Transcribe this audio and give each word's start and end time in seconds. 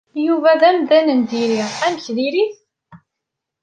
Yuba 0.25 0.51
d 0.61 0.61
amdan 0.69 1.07
n 1.19 1.21
diri. 1.29 1.63
Amek 1.85 2.05
diri-t? 2.15 2.55